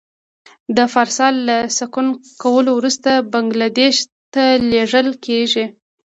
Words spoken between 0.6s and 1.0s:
دا